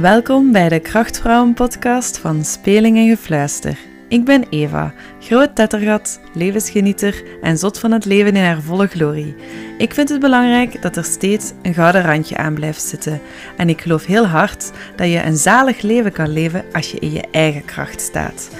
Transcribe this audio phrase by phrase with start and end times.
[0.00, 3.78] Welkom bij de Krachtvrouwen podcast van Speling en Gefluister.
[4.08, 9.34] Ik ben Eva, groot tettergat, levensgenieter en zot van het leven in haar volle glorie.
[9.78, 13.20] Ik vind het belangrijk dat er steeds een gouden randje aan blijft zitten.
[13.56, 17.12] En ik geloof heel hard dat je een zalig leven kan leven als je in
[17.12, 18.50] je eigen kracht staat.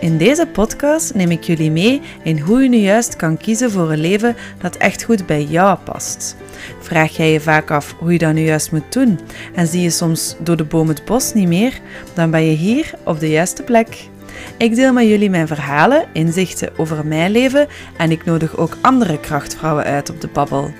[0.00, 3.92] In deze podcast neem ik jullie mee in hoe je nu juist kan kiezen voor
[3.92, 6.36] een leven dat echt goed bij jou past.
[6.80, 9.20] Vraag jij je vaak af hoe je dat nu juist moet doen
[9.54, 11.80] en zie je soms door de boom het bos niet meer,
[12.14, 14.08] dan ben je hier op de juiste plek.
[14.56, 19.20] Ik deel met jullie mijn verhalen, inzichten over mijn leven en ik nodig ook andere
[19.20, 20.70] krachtvrouwen uit op de babbel.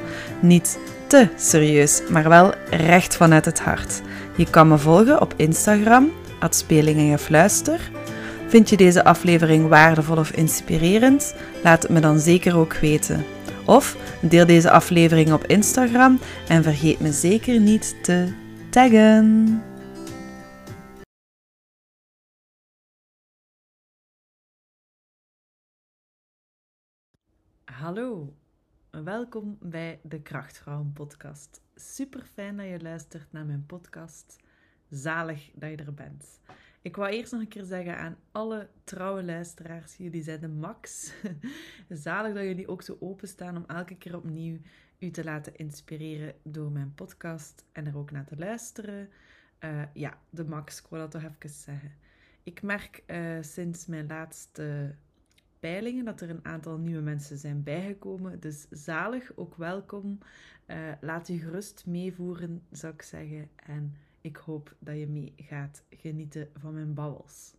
[0.40, 4.00] Niet te serieus, maar wel recht vanuit het hart.
[4.36, 6.10] Je kan me volgen op Instagram,
[6.50, 7.90] Speling en Gefluister.
[8.50, 11.34] Vind je deze aflevering waardevol of inspirerend?
[11.62, 13.24] Laat het me dan zeker ook weten.
[13.66, 16.18] Of deel deze aflevering op Instagram
[16.48, 18.34] en vergeet me zeker niet te
[18.70, 19.62] taggen.
[27.64, 28.34] Hallo,
[28.90, 31.60] welkom bij de Krachtvrouwen podcast.
[31.74, 34.36] Super fijn dat je luistert naar mijn podcast.
[34.88, 36.40] Zalig dat je er bent.
[36.82, 41.12] Ik wou eerst nog een keer zeggen aan alle trouwe luisteraars, jullie zijn de max.
[41.88, 44.58] Zalig dat jullie ook zo openstaan om elke keer opnieuw
[44.98, 49.08] u te laten inspireren door mijn podcast en er ook naar te luisteren.
[49.64, 51.92] Uh, ja, de max, ik wil dat toch even zeggen.
[52.42, 54.94] Ik merk uh, sinds mijn laatste
[55.58, 58.40] peilingen dat er een aantal nieuwe mensen zijn bijgekomen.
[58.40, 60.18] Dus zalig, ook welkom.
[60.66, 63.50] Uh, laat u gerust meevoeren, zou ik zeggen.
[63.56, 67.54] En ik hoop dat je mee gaat genieten van mijn babbels.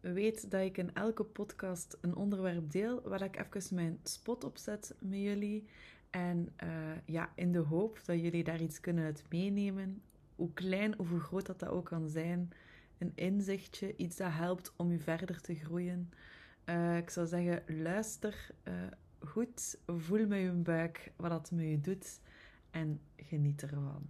[0.00, 4.56] Weet dat ik in elke podcast een onderwerp deel waar ik even mijn spot op
[4.56, 5.68] zet met jullie.
[6.10, 6.68] En uh,
[7.04, 10.02] ja, in de hoop dat jullie daar iets kunnen uit meenemen.
[10.34, 12.50] Hoe klein of hoe groot dat, dat ook kan zijn.
[12.98, 16.10] Een inzichtje, iets dat helpt om je verder te groeien.
[16.64, 18.74] Uh, ik zou zeggen, luister uh,
[19.18, 22.20] goed, voel met je buik wat dat met je doet
[22.70, 24.08] en geniet ervan.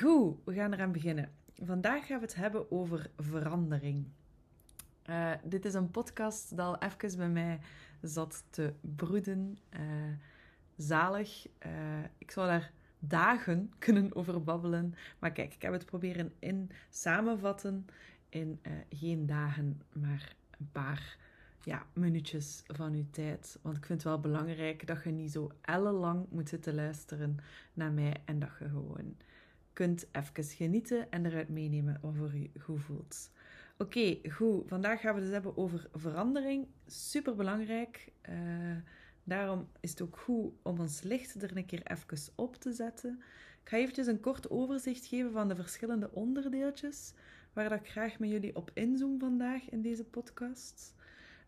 [0.00, 1.30] Goed, we gaan eraan beginnen.
[1.64, 4.06] Vandaag gaan we het hebben over verandering.
[5.10, 7.60] Uh, dit is een podcast dat al even bij mij
[8.00, 9.58] zat te broeden.
[9.74, 9.80] Uh,
[10.76, 11.46] zalig.
[11.66, 11.72] Uh,
[12.18, 14.94] ik zou daar dagen kunnen over babbelen.
[15.18, 17.86] Maar kijk, ik heb het proberen in samenvatten
[18.28, 21.18] in geen dagen, maar een paar
[21.62, 23.58] ja, minuutjes van uw tijd.
[23.62, 27.36] Want ik vind het wel belangrijk dat je niet zo ellenlang moet zitten luisteren
[27.72, 29.16] naar mij en dat je gewoon
[29.72, 33.30] kunt even genieten en eruit meenemen wat voor je goed voelt.
[33.78, 34.68] Oké, goed.
[34.68, 36.66] Vandaag gaan we het dus hebben over verandering.
[36.86, 38.12] Super belangrijk.
[38.30, 38.36] Uh,
[39.24, 43.22] daarom is het ook goed om ons licht er een keer even op te zetten.
[43.62, 47.12] Ik ga eventjes een kort overzicht geven van de verschillende onderdeeltjes
[47.52, 50.94] waar dat ik graag met jullie op inzoom vandaag in deze podcast.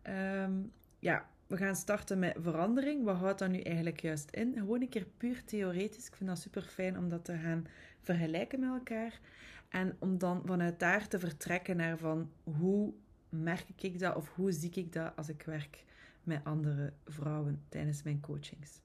[0.09, 3.05] Um, ja, we gaan starten met verandering.
[3.05, 4.53] Wat houdt dat nu eigenlijk juist in?
[4.55, 6.07] Gewoon een keer puur theoretisch.
[6.07, 7.67] Ik vind dat super fijn om dat te gaan
[8.01, 9.21] vergelijken met elkaar.
[9.69, 12.93] En om dan vanuit daar te vertrekken naar van hoe
[13.29, 15.85] merk ik dat of hoe zie ik dat als ik werk
[16.23, 18.81] met andere vrouwen tijdens mijn coachings.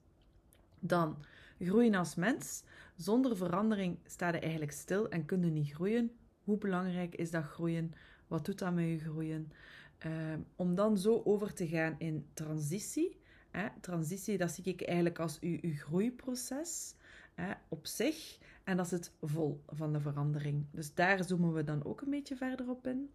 [0.80, 1.24] Dan
[1.58, 2.62] groeien als mens.
[2.96, 6.10] Zonder verandering sta je eigenlijk stil en kun je niet groeien.
[6.44, 7.92] Hoe belangrijk is dat groeien?
[8.26, 9.52] Wat doet dat met je groeien?
[10.06, 10.12] Uh,
[10.56, 13.20] om dan zo over te gaan in transitie.
[13.50, 13.68] Hè?
[13.80, 16.94] Transitie, dat zie ik eigenlijk als uw, uw groeiproces
[17.34, 18.38] hè, op zich.
[18.64, 20.66] En dat is het vol van de verandering.
[20.70, 23.10] Dus daar zoomen we dan ook een beetje verder op in.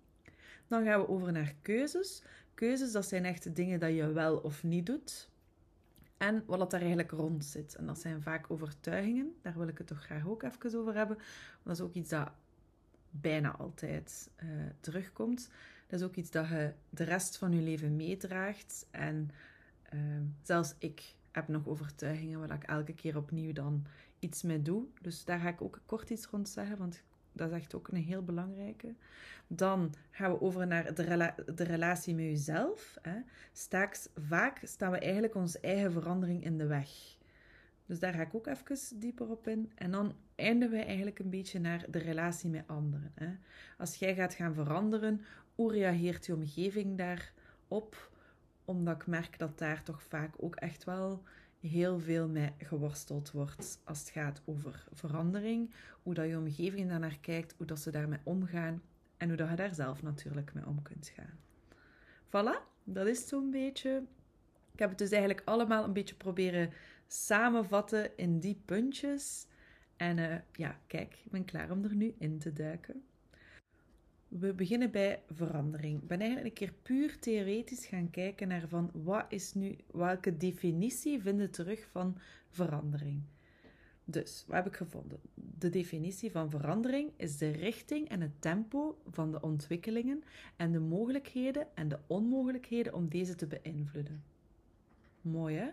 [0.68, 2.24] Dan gaan we over naar keuzes.
[2.54, 5.30] Keuzes, dat zijn echt dingen dat je wel of niet doet.
[6.18, 7.76] En wat dat daar eigenlijk rond zit.
[7.76, 9.36] En dat zijn vaak overtuigingen.
[9.42, 11.16] Daar wil ik het toch graag ook even over hebben.
[11.16, 12.32] Want dat is ook iets dat
[13.10, 15.50] bijna altijd uh, terugkomt.
[15.88, 18.88] Dat is ook iets dat je de rest van je leven meedraagt.
[18.92, 19.30] En
[19.94, 20.00] uh,
[20.42, 23.86] zelfs ik heb nog overtuigingen waar ik elke keer opnieuw dan
[24.20, 24.86] iets mee doe.
[25.02, 28.04] Dus daar ga ik ook kort iets rond zeggen, want dat is echt ook een
[28.04, 28.96] heel belangrijke.
[29.48, 32.98] Dan gaan we over naar de, de relatie met jezelf.
[33.02, 33.18] Hè.
[34.16, 36.90] Vaak staan we eigenlijk onze eigen verandering in de weg.
[37.86, 39.72] Dus daar ga ik ook even dieper op in.
[39.76, 43.12] En dan eindigen we eigenlijk een beetje naar de relatie met anderen.
[43.16, 43.28] Hè.
[43.78, 45.22] Als jij gaat gaan veranderen,
[45.56, 48.12] hoe reageert je omgeving daarop?
[48.66, 51.24] Omdat ik merk dat daar toch vaak ook echt wel
[51.60, 55.74] heel veel mee geworsteld wordt als het gaat over verandering.
[56.04, 58.82] Hoe dat je omgeving daarnaar kijkt, hoe dat ze daarmee omgaan
[59.18, 61.40] en hoe dat je daar zelf natuurlijk mee om kunt gaan.
[62.28, 64.04] Voilà, dat is zo'n beetje.
[64.72, 66.72] Ik heb het dus eigenlijk allemaal een beetje proberen
[67.08, 69.48] samenvatten in die puntjes.
[69.96, 73.04] En uh, ja, kijk, ik ben klaar om er nu in te duiken.
[74.40, 76.02] We beginnen bij verandering.
[76.02, 80.38] Ik ben eigenlijk een keer puur theoretisch gaan kijken naar van wat is nu, welke
[80.38, 82.18] definitie vinden terug van
[82.50, 83.22] verandering.
[84.06, 85.20] Dus, wat heb ik gevonden?
[85.34, 90.24] De definitie van verandering is de richting en het tempo van de ontwikkelingen
[90.56, 94.24] en de mogelijkheden en de onmogelijkheden om deze te beïnvloeden.
[95.22, 95.68] Mooi hè?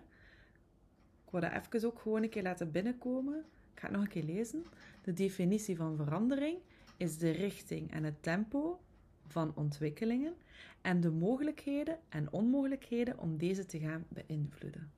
[1.24, 3.44] Ik wil dat even ook gewoon een keer laten binnenkomen.
[3.74, 4.64] Ik ga het nog een keer lezen.
[5.02, 6.58] De definitie van verandering
[7.02, 8.80] is de richting en het tempo
[9.26, 10.34] van ontwikkelingen
[10.80, 14.90] en de mogelijkheden en onmogelijkheden om deze te gaan beïnvloeden.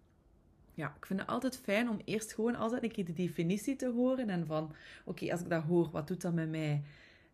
[0.74, 3.90] Ja, ik vind het altijd fijn om eerst gewoon altijd een keer de definitie te
[3.90, 4.74] horen en van,
[5.04, 6.82] oké, als ik dat hoor, wat doet dat met mij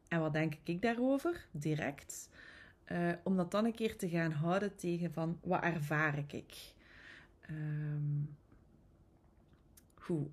[0.09, 2.29] en wat denk ik daarover, direct.
[2.93, 6.73] Uh, om dat dan een keer te gaan houden tegen van, wat ervaar ik?
[7.51, 8.37] Um,
[9.95, 10.29] goed.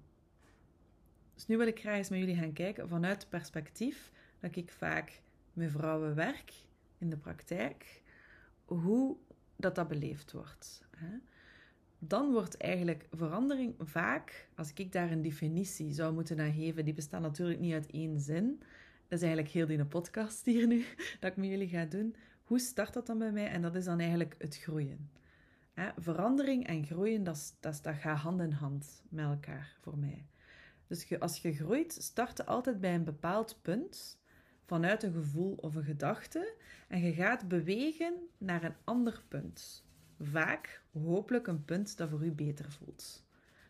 [1.34, 4.12] Dus nu wil ik graag eens met jullie gaan kijken vanuit perspectief
[4.48, 5.22] dat ik vaak
[5.54, 6.54] met vrouwen werk
[6.98, 8.02] in de praktijk,
[8.66, 9.18] hoe
[9.56, 10.86] dat dat beleefd wordt.
[12.00, 16.94] Dan wordt eigenlijk verandering vaak, als ik daar een definitie zou moeten aan geven, die
[16.94, 18.58] bestaat natuurlijk niet uit één zin.
[19.08, 20.86] Dat is eigenlijk heel die podcast hier nu,
[21.20, 22.16] dat ik met jullie ga doen.
[22.44, 23.48] Hoe start dat dan bij mij?
[23.48, 25.10] En dat is dan eigenlijk het groeien.
[25.98, 30.28] Verandering en groeien, dat, dat, gaat hand in hand met elkaar voor mij.
[30.88, 34.18] Dus als je groeit, start altijd bij een bepaald punt
[34.68, 36.54] vanuit een gevoel of een gedachte
[36.88, 39.86] en je gaat bewegen naar een ander punt.
[40.20, 43.26] Vaak, hopelijk, een punt dat voor u beter voelt.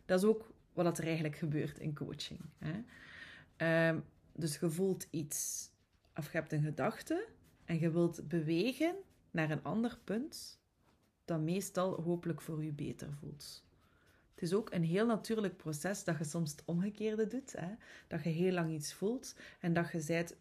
[0.06, 2.40] Dat is ook wat er eigenlijk gebeurt in coaching.
[2.58, 2.82] Hè?
[3.56, 4.00] Ehm,
[4.32, 5.70] dus je voelt iets,
[6.16, 7.26] of je hebt een gedachte
[7.64, 8.94] en je wilt bewegen
[9.30, 10.60] naar een ander punt
[11.24, 13.64] dat meestal hopelijk voor u beter voelt.
[14.34, 17.52] Het is ook een heel natuurlijk proces dat je soms het omgekeerde doet.
[17.52, 17.74] Hè?
[18.06, 20.36] Dat je heel lang iets voelt en dat je zijt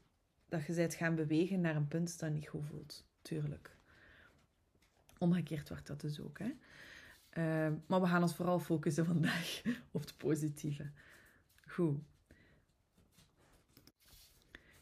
[0.48, 3.06] dat je bent gaan bewegen naar een punt dat niet goed voelt.
[3.22, 3.78] Tuurlijk.
[5.18, 6.40] Omgekeerd wordt dat dus ook.
[6.40, 6.52] Hè?
[7.34, 9.62] Uh, maar we gaan ons vooral focussen vandaag
[9.92, 10.92] op het positieve.
[11.68, 12.00] Goed.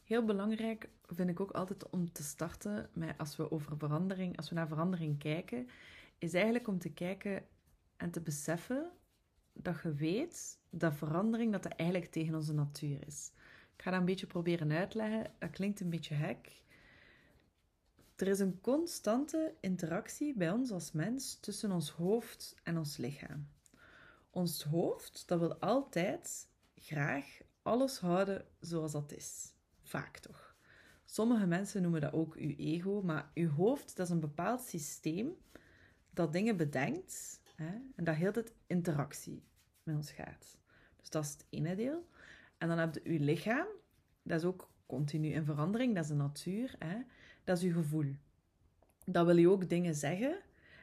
[0.04, 4.50] Heel belangrijk vind ik ook altijd om te starten met als we over verandering, als
[4.50, 5.68] we naar verandering kijken,
[6.18, 7.46] is eigenlijk om te kijken
[7.98, 8.92] en te beseffen
[9.54, 13.32] dat je weet dat verandering dat, dat eigenlijk tegen onze natuur is.
[13.76, 15.32] Ik ga dat een beetje proberen uitleggen.
[15.40, 16.64] Dat klinkt een beetje hek.
[18.16, 23.48] Er is een constante interactie bij ons als mens tussen ons hoofd en ons lichaam.
[24.30, 29.54] Ons hoofd, dat wil altijd graag alles houden zoals dat is.
[29.84, 30.56] Vaak toch.
[31.06, 35.38] Sommige mensen noemen dat ook uw ego, maar uw hoofd, dat is een bepaald systeem
[36.10, 39.44] dat dingen bedenkt hè, en dat heel het interactie
[39.84, 40.58] met ons gaat.
[41.00, 42.08] Dus dat is het ene deel.
[42.58, 43.68] En dan heb je je lichaam,
[44.24, 46.98] dat is ook continu in verandering, dat is de natuur, hè?
[47.44, 48.16] dat is je gevoel.
[49.06, 50.40] Dat wil je ook dingen zeggen.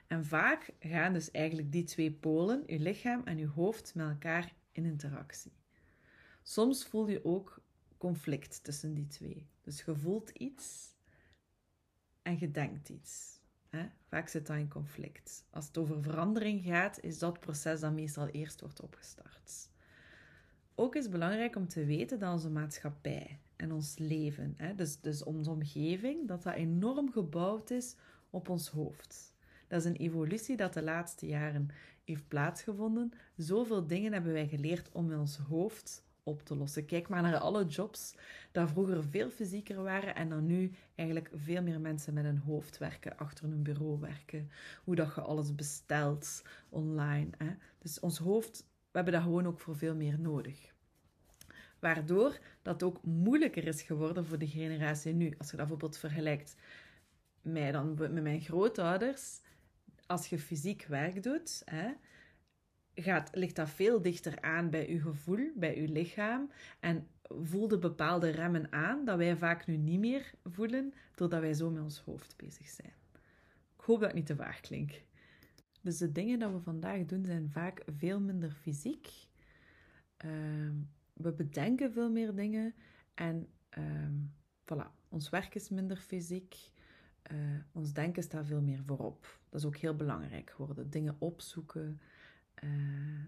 [0.06, 4.54] En vaak gaan dus eigenlijk die twee polen, je lichaam en je hoofd, met elkaar
[4.72, 5.52] in interactie.
[6.42, 7.62] Soms voel je ook
[7.98, 9.46] conflict tussen die twee.
[9.60, 10.94] Dus je voelt iets
[12.22, 13.40] en je denkt iets.
[13.68, 13.88] Hè?
[14.08, 15.44] Vaak zit dat in conflict.
[15.50, 19.70] Als het over verandering gaat, is dat proces dat meestal eerst wordt opgestart.
[20.74, 25.24] Ook is belangrijk om te weten dat onze maatschappij en ons leven, hè, dus, dus
[25.24, 27.96] onze omgeving, dat dat enorm gebouwd is
[28.30, 29.34] op ons hoofd.
[29.68, 31.68] Dat is een evolutie dat de laatste jaren
[32.04, 33.12] heeft plaatsgevonden.
[33.36, 36.84] Zoveel dingen hebben wij geleerd om in ons hoofd op te lossen.
[36.84, 38.14] Kijk maar naar alle jobs
[38.52, 42.78] die vroeger veel fysieker waren en dan nu eigenlijk veel meer mensen met een hoofd
[42.78, 44.50] werken, achter een bureau werken.
[44.84, 47.30] Hoe dat je alles bestelt online.
[47.38, 47.50] Hè.
[47.78, 50.71] Dus ons hoofd we hebben dat gewoon ook voor veel meer nodig.
[51.82, 55.34] Waardoor dat ook moeilijker is geworden voor de generatie nu.
[55.38, 56.56] Als je dat bijvoorbeeld vergelijkt
[57.40, 59.40] met, dan, met mijn grootouders.
[60.06, 61.92] Als je fysiek werk doet, hè,
[62.94, 66.50] gaat, ligt dat veel dichter aan bij je gevoel, bij je lichaam.
[66.80, 71.70] En voelde bepaalde remmen aan dat wij vaak nu niet meer voelen, doordat wij zo
[71.70, 72.92] met ons hoofd bezig zijn.
[73.78, 75.02] Ik hoop dat het niet te vaag klinkt.
[75.80, 79.08] Dus de dingen dat we vandaag doen zijn vaak veel minder fysiek.
[80.16, 80.74] Ehm,
[81.12, 82.74] we bedenken veel meer dingen
[83.14, 83.84] en uh,
[84.64, 86.56] voilà, ons werk is minder fysiek.
[87.32, 87.38] Uh,
[87.72, 89.40] ons denken staat veel meer voorop.
[89.48, 90.90] Dat is ook heel belangrijk geworden.
[90.90, 92.00] Dingen opzoeken,
[92.64, 92.70] uh,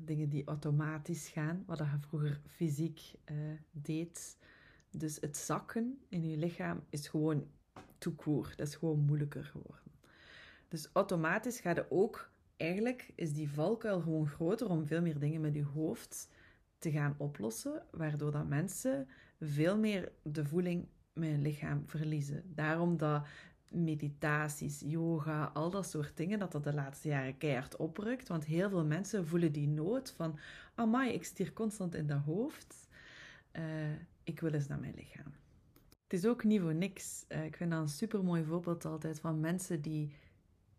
[0.04, 3.00] dingen die automatisch gaan, wat je vroeger fysiek
[3.30, 3.36] uh,
[3.70, 4.38] deed.
[4.90, 7.46] Dus het zakken in je lichaam is gewoon
[7.98, 8.52] toekoer.
[8.56, 9.92] Dat is gewoon moeilijker geworden.
[10.68, 15.40] Dus automatisch ga je ook eigenlijk is die valkuil gewoon groter om veel meer dingen
[15.40, 16.28] met je hoofd
[16.84, 19.08] te gaan oplossen, waardoor dat mensen
[19.40, 22.42] veel meer de voeling met hun lichaam verliezen.
[22.54, 23.26] Daarom dat
[23.70, 28.28] meditaties, yoga, al dat soort dingen, dat dat de laatste jaren keihard oprukt.
[28.28, 30.38] Want heel veel mensen voelen die nood van,
[30.74, 32.88] amai, ik stier constant in dat hoofd.
[33.52, 33.62] Uh,
[34.24, 35.34] ik wil eens naar mijn lichaam.
[36.02, 37.24] Het is ook niet voor niks.
[37.28, 40.14] Uh, ik vind dat een super mooi voorbeeld altijd van mensen die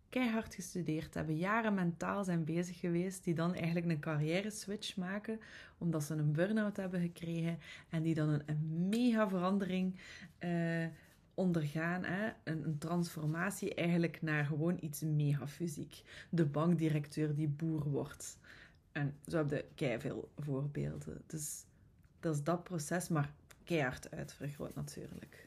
[0.10, 5.40] keihard gestudeerd hebben, jaren mentaal zijn bezig geweest, die dan eigenlijk een carrière switch maken,
[5.78, 7.58] omdat ze een burn-out hebben gekregen
[7.90, 10.00] en die dan een, mega verandering
[10.40, 10.86] uh,
[11.34, 12.32] ondergaan, hè?
[12.44, 16.02] Een, een, transformatie eigenlijk naar gewoon iets mega fysiek.
[16.30, 18.38] De bankdirecteur die boer wordt.
[18.92, 21.22] En zo heb je kei veel voorbeelden.
[21.28, 21.66] Dus
[22.20, 23.34] dat is dat proces, maar
[23.64, 25.45] keihard uitvergroot natuurlijk.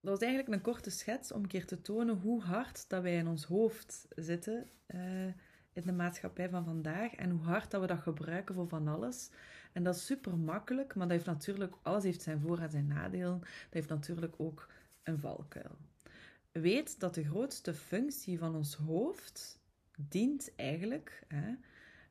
[0.00, 3.16] Dat was eigenlijk een korte schets om een keer te tonen hoe hard dat wij
[3.16, 5.26] in ons hoofd zitten uh,
[5.72, 9.30] in de maatschappij van vandaag en hoe hard dat we dat gebruiken voor van alles.
[9.72, 12.86] En dat is super makkelijk, maar dat heeft natuurlijk, alles heeft zijn voor- en zijn
[12.86, 13.40] nadelen.
[13.40, 14.68] Dat heeft natuurlijk ook
[15.02, 15.76] een valkuil.
[16.52, 19.60] Weet dat de grootste functie van ons hoofd
[19.98, 21.54] dient eigenlijk hè,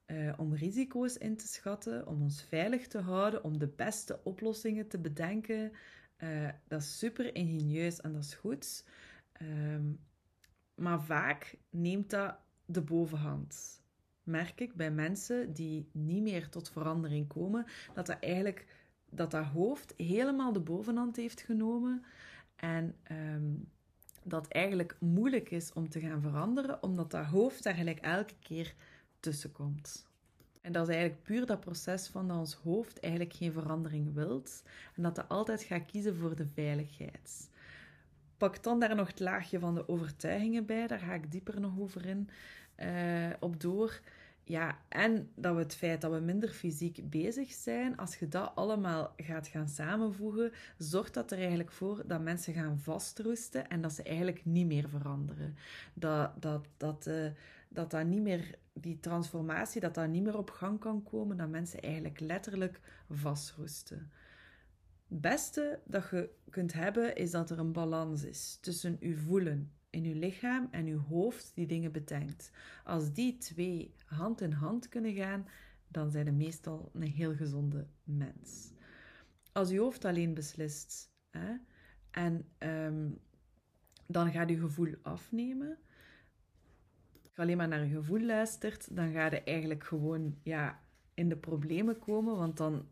[0.08, 4.88] uh, om risico's in te schatten, om ons veilig te houden, om de beste oplossingen
[4.88, 5.72] te bedenken.
[6.18, 8.86] Uh, dat is super ingenieus en dat is goed.
[9.42, 10.00] Um,
[10.76, 13.82] maar vaak neemt dat de bovenhand.
[14.24, 18.66] Merk ik bij mensen die niet meer tot verandering komen, dat dat eigenlijk
[19.10, 22.04] dat dat hoofd helemaal de bovenhand heeft genomen
[22.56, 23.72] en um,
[24.24, 28.76] dat eigenlijk moeilijk is om te gaan veranderen, omdat dat hoofd daar eigenlijk elke keer
[29.20, 30.08] tussenkomt.
[30.66, 34.64] En dat is eigenlijk puur dat proces van dat ons hoofd eigenlijk geen verandering wilt
[34.96, 37.50] en dat dat altijd gaat kiezen voor de veiligheid.
[38.38, 41.80] Pak dan daar nog het laagje van de overtuigingen bij, daar ga ik dieper nog
[41.80, 42.30] over in
[42.80, 44.00] uh, op door.
[44.44, 48.52] Ja, en dat we het feit dat we minder fysiek bezig zijn, als je dat
[48.56, 53.94] allemaal gaat gaan samenvoegen, zorgt dat er eigenlijk voor dat mensen gaan vastroesten en dat
[53.94, 55.56] ze eigenlijk niet meer veranderen.
[55.94, 57.28] Dat dat, dat, uh,
[57.70, 61.50] dat, dat niet meer, die transformatie, dat dat niet meer op gang kan komen, dat
[61.50, 62.80] mensen eigenlijk letterlijk
[63.10, 64.12] vastroesten.
[65.08, 69.72] Het beste dat je kunt hebben, is dat er een balans is tussen je voelen
[69.90, 72.52] in je lichaam en je hoofd die dingen bedenkt.
[72.84, 75.48] Als die twee hand in hand kunnen gaan,
[75.88, 78.72] dan zijn je meestal een heel gezonde mens.
[79.52, 81.56] Als je hoofd alleen beslist hè,
[82.12, 83.20] en um,
[84.08, 85.78] dan gaat je gevoel afnemen,
[87.36, 90.82] je alleen maar naar je gevoel luistert, dan ga je eigenlijk gewoon ja,
[91.14, 92.86] in de problemen komen, want dan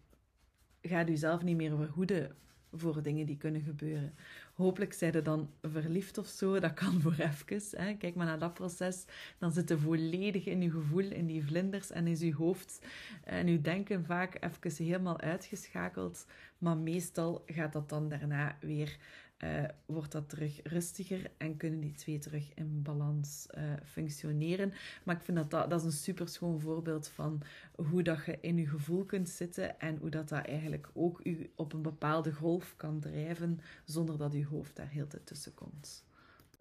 [0.82, 2.36] gaat je zelf niet meer vergoeden
[2.74, 4.16] voor dingen die kunnen gebeuren.
[4.54, 7.84] Hopelijk zijn je dan verliefd of zo, dat kan voor even.
[7.84, 7.94] Hè.
[7.94, 9.06] Kijk maar naar dat proces,
[9.38, 12.86] dan zit je volledig in je gevoel, in die vlinders en is je hoofd
[13.24, 16.26] en je denken vaak even helemaal uitgeschakeld.
[16.58, 18.98] Maar meestal gaat dat dan daarna weer
[19.44, 24.74] uh, wordt dat terug rustiger en kunnen die twee terug in balans uh, functioneren.
[25.04, 27.42] Maar ik vind dat, dat is een super schoon voorbeeld van
[27.76, 31.52] hoe dat je in je gevoel kunt zitten en hoe dat, dat eigenlijk ook u
[31.56, 36.06] op een bepaalde golf kan drijven zonder dat je hoofd daar heel tijd tussen komt.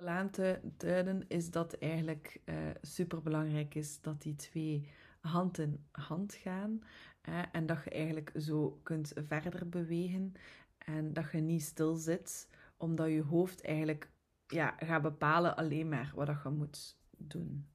[0.04, 4.88] Aan te duiden is dat eigenlijk uh, super belangrijk is dat die twee
[5.20, 6.82] hand in hand gaan
[7.52, 10.34] en dat je eigenlijk zo kunt verder bewegen
[10.78, 12.48] en dat je niet stil zit
[12.82, 14.10] omdat je hoofd eigenlijk
[14.46, 17.66] ja, gaat bepalen alleen maar wat je moet doen.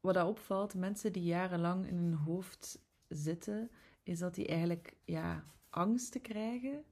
[0.00, 3.70] Wat dat opvalt, mensen die jarenlang in hun hoofd zitten,
[4.02, 6.84] is dat die eigenlijk ja, angsten krijgen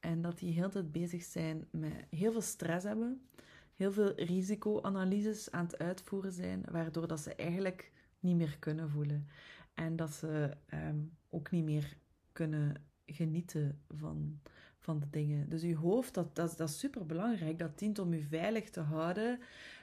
[0.00, 3.28] en dat die heel tijd bezig zijn met heel veel stress hebben,
[3.74, 9.28] heel veel risicoanalyses aan het uitvoeren zijn, waardoor dat ze eigenlijk niet meer kunnen voelen
[9.74, 11.96] en dat ze um, ook niet meer
[12.32, 14.40] kunnen genieten van
[14.84, 15.48] van de dingen.
[15.48, 17.58] Dus uw hoofd, dat, dat, dat is super belangrijk.
[17.58, 19.40] Dat dient om u veilig te houden.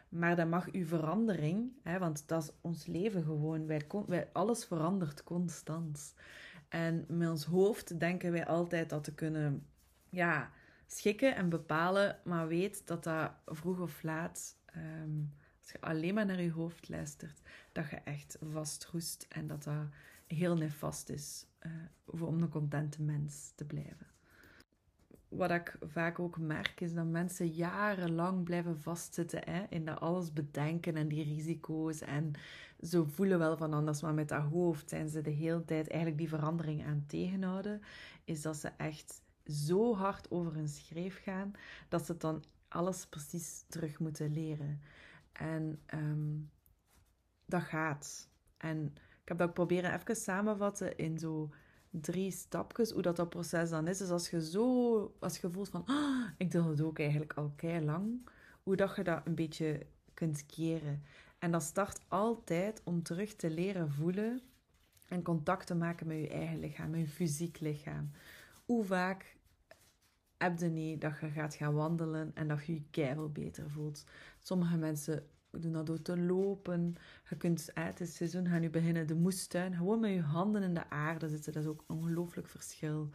[0.09, 3.65] Maar dat mag uw verandering, hè, want dat is ons leven gewoon.
[3.65, 6.13] Wij, wij, alles verandert constant.
[6.69, 9.65] En met ons hoofd denken wij altijd dat te kunnen
[10.09, 10.51] ja,
[10.87, 12.19] schikken en bepalen.
[12.23, 16.89] Maar weet dat dat vroeg of laat, um, als je alleen maar naar je hoofd
[16.89, 17.41] luistert,
[17.71, 19.85] dat je echt vastroest en dat dat
[20.27, 24.11] heel nefast is uh, om een contente mens te blijven
[25.31, 30.33] wat ik vaak ook merk, is dat mensen jarenlang blijven vastzitten hè, in dat alles
[30.33, 32.01] bedenken en die risico's.
[32.01, 32.33] En
[32.81, 36.17] ze voelen wel van anders, maar met dat hoofd zijn ze de hele tijd eigenlijk
[36.17, 37.81] die verandering aan tegenhouden.
[38.23, 41.51] Is dat ze echt zo hard over hun schreef gaan,
[41.89, 44.81] dat ze dan alles precies terug moeten leren.
[45.31, 46.49] En um,
[47.45, 48.29] dat gaat.
[48.57, 51.49] En ik heb dat proberen even samenvatten in zo
[51.91, 53.97] drie stapjes, hoe dat, dat proces dan is.
[53.97, 57.53] Dus als je zo, als je voelt van, ah, ik doe het ook eigenlijk al
[57.55, 58.29] kei lang,
[58.63, 61.03] hoe dat je dat een beetje kunt keren.
[61.39, 64.41] En dat start altijd om terug te leren voelen
[65.05, 68.11] en contact te maken met je eigen lichaam, met je fysiek lichaam.
[68.65, 69.37] Hoe vaak
[70.37, 74.03] heb je niet dat je gaat gaan wandelen en dat je je keihard beter voelt?
[74.39, 76.95] Sommige mensen doen dat door te lopen.
[77.29, 79.75] Je kunt uit het seizoen gaan nu beginnen de moestuin.
[79.75, 81.53] Gewoon met je handen in de aarde zitten.
[81.53, 83.09] Dat is ook een ongelooflijk verschil.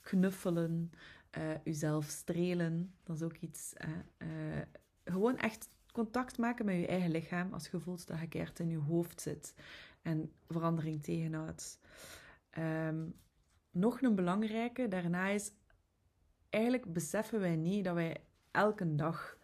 [0.00, 0.92] Knuffelen,
[1.38, 2.94] uh, jezelf strelen.
[3.02, 3.74] Dat is ook iets.
[4.18, 4.58] Uh,
[5.04, 8.68] gewoon echt contact maken met je eigen lichaam als je voelt dat je keert in
[8.68, 9.54] je hoofd zit
[10.02, 11.78] en verandering tegenhoudt.
[12.58, 13.14] Um,
[13.70, 15.52] nog een belangrijke daarna is,
[16.48, 18.16] eigenlijk beseffen wij niet dat wij
[18.50, 19.36] elke dag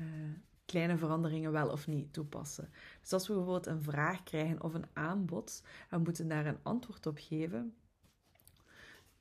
[0.00, 0.06] uh,
[0.74, 2.70] kleine veranderingen wel of niet toepassen.
[3.00, 7.06] Dus als we bijvoorbeeld een vraag krijgen of een aanbod en moeten daar een antwoord
[7.06, 7.74] op geven,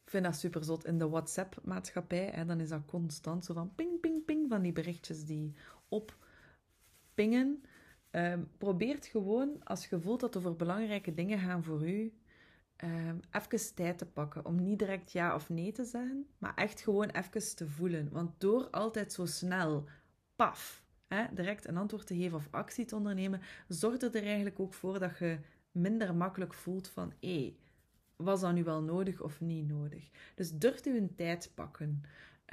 [0.04, 2.46] ik vind dat super zot in de WhatsApp-maatschappij.
[2.46, 5.56] Dan is dat constant zo van ping, ping, ping van die berichtjes die
[5.88, 7.64] oppingen.
[8.12, 12.14] Um, probeert gewoon, als je voelt dat er voor belangrijke dingen gaan voor u,
[12.84, 14.46] um, even tijd te pakken.
[14.46, 18.10] Om niet direct ja of nee te zeggen, maar echt gewoon even te voelen.
[18.12, 19.88] Want door altijd zo snel,
[20.36, 20.83] paf,
[21.34, 25.18] direct een antwoord te geven of actie te ondernemen, zorgt er eigenlijk ook voor dat
[25.18, 25.38] je
[25.72, 27.56] minder makkelijk voelt van hé,
[28.16, 30.10] was dat nu wel nodig of niet nodig?
[30.36, 32.04] Dus durft u een tijd pakken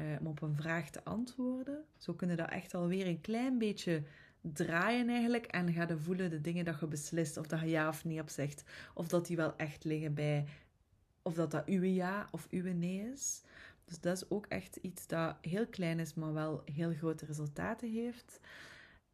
[0.00, 1.84] uh, om op een vraag te antwoorden.
[1.98, 4.02] Zo kunnen dat echt alweer een klein beetje
[4.40, 7.88] draaien eigenlijk en ga je voelen de dingen dat je beslist of dat je ja
[7.88, 8.64] of nee op zegt
[8.94, 10.46] of dat die wel echt liggen bij
[11.22, 13.42] of dat dat uw ja of uw nee is.
[13.90, 17.90] Dus dat is ook echt iets dat heel klein is, maar wel heel grote resultaten
[17.90, 18.40] heeft.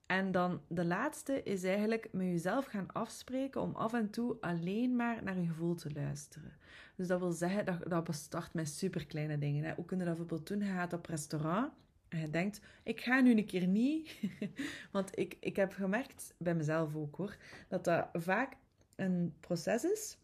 [0.07, 4.97] En dan de laatste is eigenlijk met jezelf gaan afspreken om af en toe alleen
[4.97, 6.53] maar naar je gevoel te luisteren.
[6.97, 9.65] Dus dat wil zeggen, dat, dat bestart met superkleine dingen.
[9.65, 9.75] Hè.
[9.75, 10.59] Hoe kun je dat bijvoorbeeld doen?
[10.59, 11.73] Je gaat op restaurant
[12.09, 14.21] en je denkt, ik ga nu een keer niet.
[14.93, 17.37] Want ik, ik heb gemerkt, bij mezelf ook hoor,
[17.69, 18.57] dat dat vaak
[18.97, 20.19] een proces is.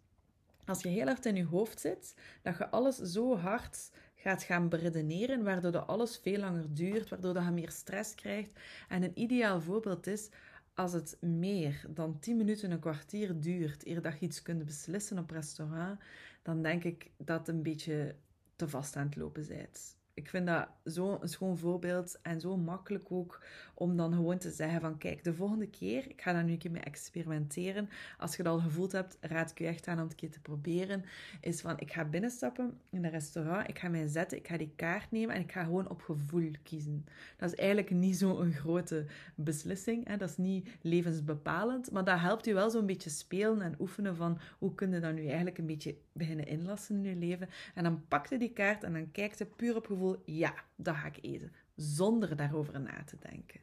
[0.65, 3.91] Als je heel hard in je hoofd zit, dat je alles zo hard
[4.23, 8.61] gaat gaan beredeneren, waardoor dat alles veel langer duurt, waardoor dat je meer stress krijgt.
[8.89, 10.29] En een ideaal voorbeeld is
[10.75, 15.19] als het meer dan 10 minuten, een kwartier duurt eer dat je iets kunt beslissen
[15.19, 16.01] op restaurant,
[16.43, 18.15] dan denk ik dat een beetje
[18.57, 23.05] te vast aan het lopen bent ik vind dat zo'n schoon voorbeeld en zo makkelijk
[23.09, 23.45] ook
[23.75, 26.59] om dan gewoon te zeggen van kijk, de volgende keer, ik ga daar nu een
[26.59, 27.89] keer mee experimenteren.
[28.19, 30.31] Als je dat al gevoeld hebt, raad ik je echt aan om het een keer
[30.31, 31.05] te proberen.
[31.41, 34.73] Is van ik ga binnenstappen in een restaurant, ik ga mij zetten, ik ga die
[34.77, 37.07] kaart nemen en ik ga gewoon op gevoel kiezen.
[37.37, 40.17] Dat is eigenlijk niet zo'n grote beslissing, hè?
[40.17, 44.39] dat is niet levensbepalend, maar dat helpt je wel zo'n beetje spelen en oefenen van
[44.59, 47.49] hoe kun je dat nu eigenlijk een beetje beginnen inlassen in je leven.
[47.75, 50.97] En dan pak je die kaart en dan kijkt je puur op gevoel, ja, dat
[50.97, 51.53] ga ik eten.
[51.75, 53.61] Zonder daarover na te denken.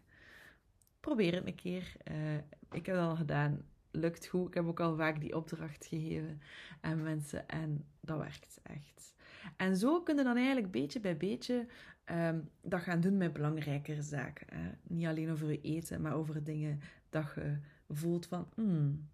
[1.00, 1.94] Probeer het een keer.
[2.12, 2.36] Uh,
[2.72, 3.62] ik heb het al gedaan.
[3.92, 4.48] Lukt goed.
[4.48, 6.42] Ik heb ook al vaak die opdracht gegeven
[6.82, 7.48] aan mensen.
[7.48, 9.14] En dat werkt echt.
[9.58, 11.68] En zo kun je dan eigenlijk beetje bij beetje
[12.12, 14.48] um, dat gaan doen met belangrijkere zaken.
[14.56, 14.70] Hè?
[14.84, 17.58] Niet alleen over je eten, maar over dingen dat je
[17.90, 18.48] voelt van...
[18.56, 19.08] Hmm,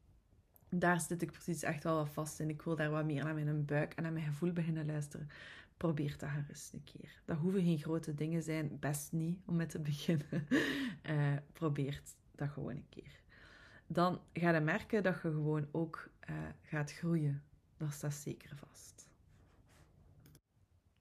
[0.69, 2.49] daar zit ik precies echt wel wat vast in.
[2.49, 5.29] Ik wil daar wat meer naar mijn buik en naar mijn gevoel beginnen luisteren.
[5.77, 7.21] Probeer dat gerust een keer.
[7.25, 10.47] Dat hoeven geen grote dingen zijn, best niet om met te beginnen.
[11.09, 12.01] Uh, probeer
[12.35, 13.23] dat gewoon een keer.
[13.87, 17.43] Dan ga je merken dat je gewoon ook uh, gaat groeien.
[17.77, 19.07] Dat staat zeker vast.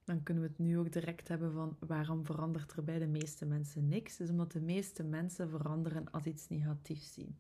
[0.05, 3.47] Dan kunnen we het nu ook direct hebben van waarom verandert er bij de meeste
[3.47, 4.17] mensen niks.
[4.17, 7.39] Dus omdat de meeste mensen veranderen als iets negatiefs zien.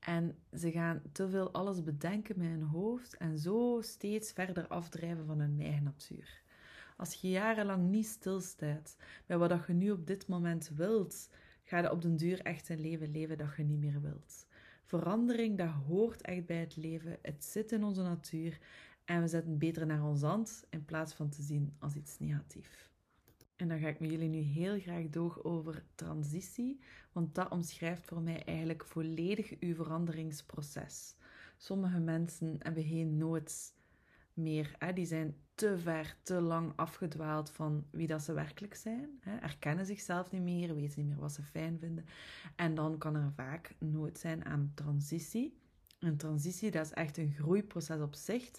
[0.00, 5.26] En ze gaan te veel alles bedenken met hun hoofd en zo steeds verder afdrijven
[5.26, 6.43] van hun eigen natuur.
[6.96, 11.28] Als je jarenlang niet stilstaat bij wat je nu op dit moment wilt,
[11.64, 14.46] ga je op den duur echt een leven leven dat je niet meer wilt.
[14.84, 17.18] Verandering, dat hoort echt bij het leven.
[17.22, 18.58] Het zit in onze natuur
[19.04, 22.92] en we zetten beter naar ons hand in plaats van te zien als iets negatiefs.
[23.56, 26.80] En dan ga ik met jullie nu heel graag door over transitie,
[27.12, 31.14] want dat omschrijft voor mij eigenlijk volledig uw veranderingsproces.
[31.56, 33.72] Sommige mensen hebben geen nood
[34.34, 34.92] meer, hè?
[34.92, 39.36] die zijn te ver, te lang afgedwaald van wie dat ze werkelijk zijn, hè?
[39.36, 42.06] erkennen zichzelf niet meer, weten niet meer wat ze fijn vinden.
[42.56, 45.58] En dan kan er vaak nood zijn aan transitie.
[45.98, 48.50] Een transitie, dat is echt een groeiproces op zich,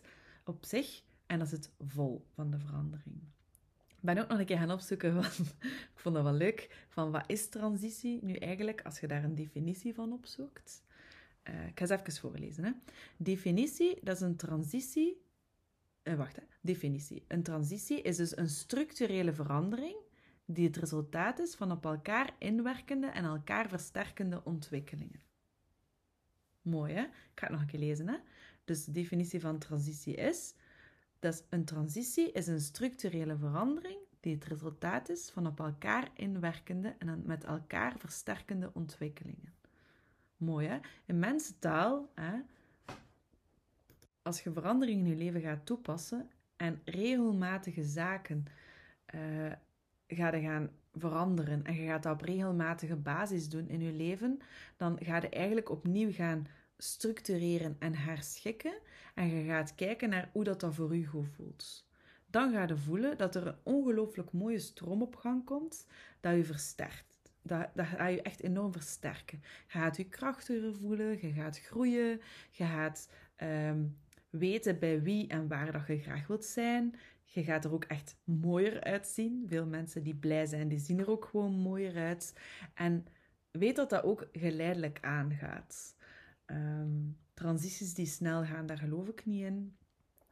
[0.44, 3.34] op zich en dat zit vol van de verandering
[4.06, 7.24] ben ook nog een keer gaan opzoeken, van, ik vond dat wel leuk, van wat
[7.28, 10.84] is transitie nu eigenlijk, als je daar een definitie van opzoekt.
[11.50, 12.64] Uh, ik ga eens even voorlezen.
[12.64, 12.72] Hè.
[13.18, 15.24] Definitie, dat is een transitie.
[16.08, 16.42] Uh, wacht, hè.
[16.62, 17.26] definitie.
[17.28, 19.96] Een transitie is dus een structurele verandering
[20.46, 25.22] die het resultaat is van op elkaar inwerkende en elkaar versterkende ontwikkelingen.
[26.62, 27.02] Mooi, hè?
[27.02, 28.18] Ik ga het nog een keer lezen, hè.
[28.66, 30.54] Dus de definitie van transitie is...
[31.20, 36.96] Dat een transitie is een structurele verandering die het resultaat is van op elkaar inwerkende
[37.00, 39.54] en met elkaar versterkende ontwikkelingen.
[40.38, 40.78] Mooi hè?
[41.06, 42.42] In mensentaal, hè,
[44.26, 48.46] als je verandering in je leven gaat toepassen en regelmatige zaken
[49.16, 49.52] uh,
[50.08, 54.40] gaat gaan veranderen en je gaat dat op regelmatige basis doen in je leven,
[54.78, 58.78] dan ga je eigenlijk opnieuw gaan structureren en herschikken
[59.16, 61.88] en je gaat kijken naar hoe dat, dat voor je goed voelt.
[62.26, 65.88] Dan ga je voelen dat er een ongelooflijk mooie stroom op gang komt
[66.20, 69.42] dat je versterkt dat, dat gaat je echt enorm versterken.
[69.42, 73.84] Je gaat je krachtiger voelen, je gaat groeien, je gaat ehm,
[74.38, 76.96] weten bij wie en waar dat je graag wilt zijn.
[77.24, 79.46] Je gaat er ook echt mooier uitzien.
[79.48, 82.40] Veel mensen die blij zijn, die zien er ook gewoon mooier uit.
[82.74, 83.06] En
[83.52, 85.96] weet dat dat ook geleidelijk aangaat.
[86.46, 89.78] Um, transities die snel gaan, daar geloof ik niet in.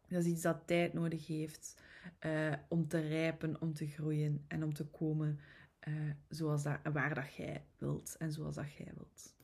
[0.08, 1.82] Dat is iets dat tijd nodig heeft
[2.26, 5.40] uh, om te rijpen, om te groeien en om te komen
[5.88, 9.36] uh, zoals dat, waar dat jij wilt en zoals dat jij wilt.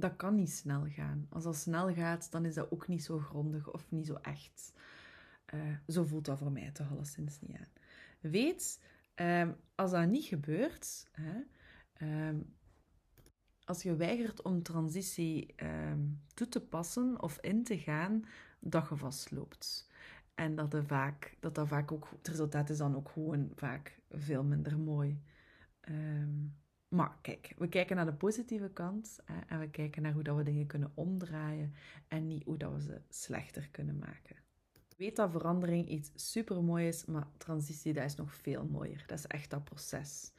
[0.00, 1.26] Dat kan niet snel gaan.
[1.28, 4.72] Als dat snel gaat, dan is dat ook niet zo grondig of niet zo echt.
[5.54, 7.72] Uh, zo voelt dat voor mij toch alleszins niet aan.
[8.20, 8.80] Weet,
[9.14, 11.40] um, als dat niet gebeurt, hè,
[12.28, 12.54] um,
[13.64, 18.24] als je weigert om transitie um, toe te passen of in te gaan,
[18.60, 19.90] dat je vastloopt.
[20.34, 24.44] En dat, vaak, dat dat vaak ook, het resultaat is dan ook gewoon vaak veel
[24.44, 25.22] minder mooi.
[25.88, 26.59] Um,
[26.90, 30.36] maar kijk, we kijken naar de positieve kant hè, en we kijken naar hoe dat
[30.36, 31.74] we dingen kunnen omdraaien
[32.08, 34.36] en niet hoe dat we ze slechter kunnen maken.
[34.96, 39.04] Weet dat verandering iets super mooi is, maar transitie dat is nog veel mooier.
[39.06, 40.32] Dat is echt dat proces.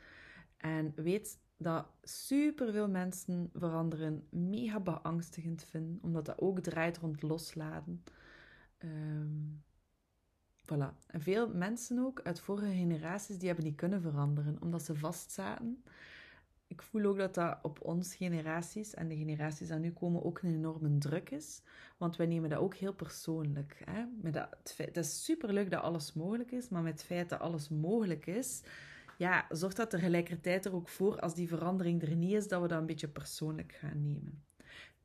[0.58, 8.04] En weet dat superveel mensen veranderen mega beangstigend vinden, omdat dat ook draait rond loslaten.
[8.78, 9.64] Um,
[10.72, 10.94] Voilà.
[11.08, 15.84] En veel mensen ook uit vorige generaties, die hebben niet kunnen veranderen, omdat ze vastzaten.
[16.72, 20.42] Ik voel ook dat dat op ons generaties en de generaties die nu komen ook
[20.42, 21.62] een enorme druk is.
[21.98, 23.82] Want wij nemen dat ook heel persoonlijk.
[23.86, 24.04] Hè?
[24.22, 27.70] Met dat, het, is superleuk dat alles mogelijk is, maar met het feit dat alles
[27.70, 28.62] mogelijk is,
[29.18, 32.68] ja, zorgt dat tegelijkertijd er ook voor, als die verandering er niet is, dat we
[32.68, 34.44] dat een beetje persoonlijk gaan nemen.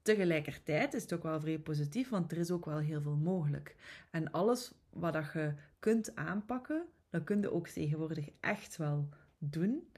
[0.03, 3.77] Tegelijkertijd is het ook wel vrij positief, want er is ook wel heel veel mogelijk.
[4.11, 9.89] En alles wat je kunt aanpakken, dat kun je ook tegenwoordig echt wel doen.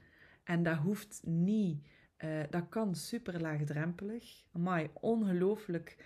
[0.49, 4.43] En dat hoeft niet, uh, dat kan super laagdrempelig.
[4.51, 5.97] Amai, ongelooflijk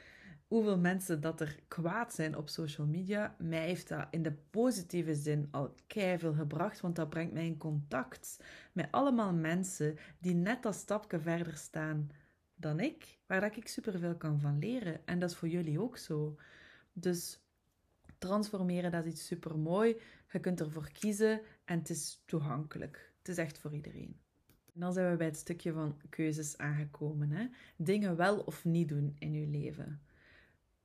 [0.47, 3.35] hoeveel mensen dat er kwaad zijn op social media.
[3.37, 7.57] Mij heeft dat in de positieve zin al veel gebracht, want dat brengt mij in
[7.57, 12.09] contact met allemaal mensen die net dat stapje verder staan
[12.55, 15.05] dan ik, waar dat ik superveel kan van leren.
[15.05, 16.35] En dat is voor jullie ook zo.
[16.93, 17.39] Dus
[18.17, 19.99] transformeren, dat is iets super mooi.
[20.31, 23.13] Je kunt ervoor kiezen en het is toegankelijk.
[23.17, 24.21] Het is echt voor iedereen.
[24.73, 27.31] Dan zijn we bij het stukje van keuzes aangekomen.
[27.31, 27.47] Hè?
[27.75, 30.01] Dingen wel of niet doen in je leven.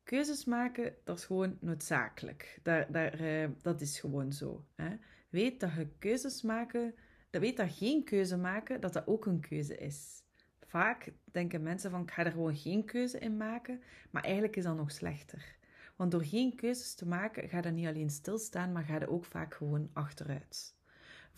[0.02, 2.60] Keuzes maken, dat is gewoon noodzakelijk.
[2.62, 4.64] Daar, daar, eh, dat is gewoon zo.
[4.74, 4.96] Hè?
[5.28, 6.94] Weet dat je keuzes maken,
[7.30, 10.22] dat weet dat geen keuze maken, dat dat ook een keuze is.
[10.66, 14.64] Vaak denken mensen van, ik ga er gewoon geen keuze in maken, maar eigenlijk is
[14.64, 15.56] dat nog slechter.
[15.96, 19.24] Want door geen keuzes te maken, ga je niet alleen stilstaan, maar ga je ook
[19.24, 20.77] vaak gewoon achteruit.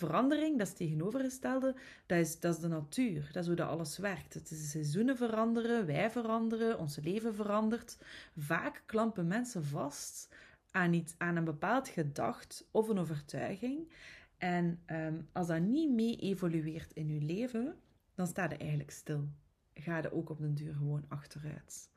[0.01, 1.75] Verandering, dat is tegenovergestelde,
[2.07, 3.29] dat is, dat is de natuur.
[3.33, 4.35] Dat is hoe dat alles werkt.
[4.35, 7.99] Het is de seizoenen veranderen, wij veranderen, ons leven verandert.
[8.37, 10.29] Vaak klampen mensen vast
[10.71, 13.93] aan, iets, aan een bepaald gedacht of een overtuiging.
[14.39, 17.77] En um, als dat niet mee evolueert in je leven,
[18.15, 19.29] dan sta je eigenlijk stil.
[19.75, 21.91] Ga je ook op den duur gewoon achteruit.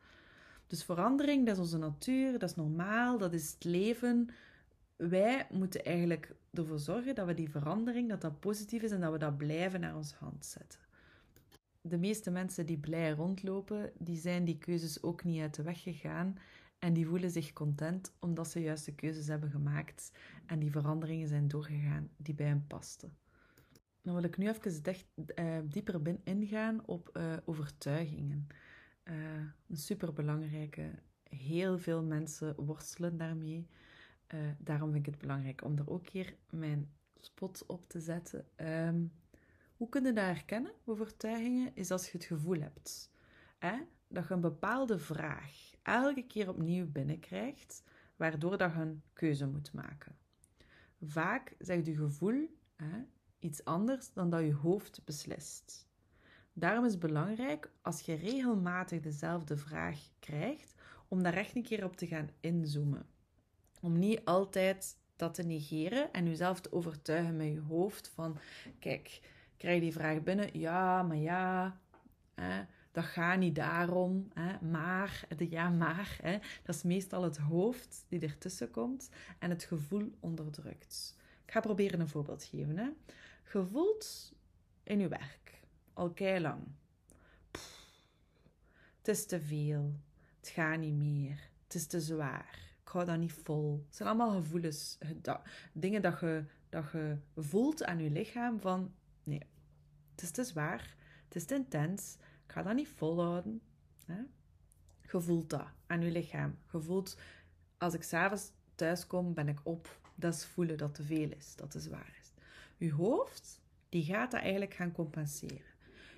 [0.67, 4.29] Dus verandering, dat is onze natuur, dat is normaal, dat is het leven.
[4.95, 9.11] Wij moeten eigenlijk ervoor zorgen dat we die verandering, dat dat positief is en dat
[9.11, 10.79] we dat blijven naar onze hand zetten.
[11.81, 15.81] De meeste mensen die blij rondlopen, die zijn die keuzes ook niet uit de weg
[15.81, 16.37] gegaan
[16.79, 20.11] en die voelen zich content omdat ze juist de keuzes hebben gemaakt
[20.45, 23.17] en die veranderingen zijn doorgegaan die bij hen pasten.
[24.01, 28.47] Dan wil ik nu even dicht, uh, dieper ingaan op uh, overtuigingen.
[29.03, 29.15] Uh,
[29.67, 30.91] een superbelangrijke.
[31.29, 33.67] Heel veel mensen worstelen daarmee.
[34.33, 38.45] Uh, daarom vind ik het belangrijk om er ook hier mijn spot op te zetten.
[38.55, 39.11] Um,
[39.77, 41.75] hoe kun je dat herkennen, overtuigingen?
[41.75, 43.11] Is als je het gevoel hebt.
[43.57, 43.75] Hè?
[44.13, 47.83] dat je een bepaalde vraag elke keer opnieuw binnenkrijgt,
[48.15, 50.15] waardoor dat je een keuze moet maken.
[51.01, 53.03] Vaak zegt je gevoel hè,
[53.39, 55.87] iets anders dan dat je hoofd beslist.
[56.53, 60.73] Daarom is het belangrijk als je regelmatig dezelfde vraag krijgt,
[61.07, 63.05] om daar echt een keer op te gaan inzoomen.
[63.83, 68.37] Om niet altijd dat te negeren en jezelf te overtuigen met je hoofd van,
[68.79, 69.21] kijk,
[69.57, 71.79] krijg je die vraag binnen, ja, maar ja,
[72.33, 77.37] hè, dat gaat niet daarom, hè, maar, de ja, maar, hè, dat is meestal het
[77.37, 81.17] hoofd die ertussen komt en het gevoel onderdrukt.
[81.45, 82.77] Ik ga proberen een voorbeeld te geven.
[82.77, 82.89] Hè.
[83.43, 84.33] Gevoeld
[84.83, 85.61] in je werk,
[85.93, 86.61] al kei lang.
[88.97, 89.93] het is te veel,
[90.39, 93.83] het gaat niet meer, het is te zwaar, hou dat niet vol.
[93.85, 94.97] Het zijn allemaal gevoelens,
[95.73, 99.47] dingen dat je, dat je voelt aan je lichaam van, nee,
[100.11, 103.61] het is te zwaar, het is te intens, ik ga dat niet volhouden.
[104.05, 104.21] Hè?
[105.11, 106.57] Je voelt dat aan je lichaam.
[106.71, 107.17] Je voelt,
[107.77, 109.99] als ik s'avonds thuis kom, ben ik op.
[110.15, 112.31] Dat is voelen dat te veel is, dat te zwaar is.
[112.77, 115.71] Je hoofd, die gaat dat eigenlijk gaan compenseren.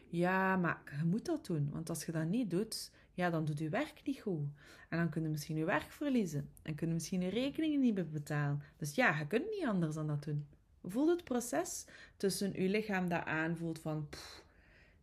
[0.07, 3.59] Ja, maar je moet dat doen, want als je dat niet doet, ja, dan doet
[3.59, 4.47] je werk niet goed.
[4.89, 6.49] En dan kun je misschien je werk verliezen.
[6.61, 8.61] En kun je misschien je rekeningen niet meer betalen.
[8.77, 10.47] Dus ja, je kunt niet anders dan dat doen.
[10.83, 11.85] Voel het proces
[12.17, 14.09] tussen je lichaam dat aanvoelt van...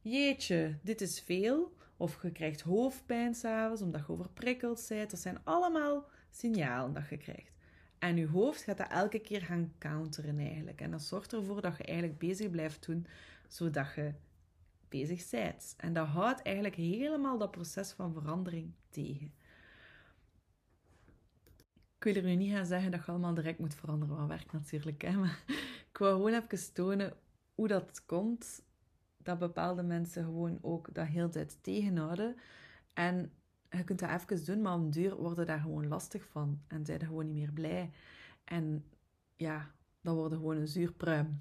[0.01, 1.77] jeetje, dit is veel.
[1.97, 5.11] Of je krijgt hoofdpijn s'avonds omdat je overprikkeld bent.
[5.11, 7.53] Dat zijn allemaal signalen dat je krijgt.
[7.99, 10.81] En je hoofd gaat dat elke keer gaan counteren eigenlijk.
[10.81, 13.07] En dat zorgt ervoor dat je eigenlijk bezig blijft doen,
[13.49, 14.13] zodat je
[14.93, 15.75] bezig bent.
[15.77, 19.33] En dat houdt eigenlijk helemaal dat proces van verandering tegen.
[21.97, 24.53] Ik wil er nu niet gaan zeggen dat je allemaal direct moet veranderen, wat werkt
[24.53, 25.03] natuurlijk.
[25.03, 25.13] Hè?
[25.17, 25.43] Maar
[25.91, 27.13] ik wil gewoon even tonen
[27.55, 28.63] hoe dat komt
[29.17, 32.37] dat bepaalde mensen gewoon ook dat heel tijd tegenhouden.
[32.93, 33.33] En
[33.71, 36.63] je kunt dat even doen, maar om duur worden daar gewoon lastig van.
[36.67, 37.91] En zijn gewoon niet meer blij.
[38.45, 38.85] En
[39.37, 39.71] ja,
[40.03, 41.41] dan worden gewoon een zuurpruim.